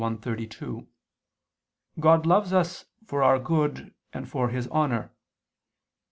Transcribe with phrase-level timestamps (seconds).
[0.03, 0.87] i, 32),
[1.99, 5.11] God loves us for our good and for His honor.